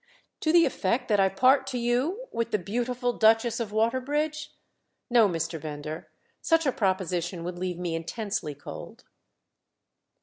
[0.39, 4.47] "To the effect that I part to you with 'The Beautiful Duchess of Waterbridge'?
[5.11, 5.61] No, Mr.
[5.61, 6.09] Bender,
[6.41, 9.03] such a proposition would leave me intensely cold."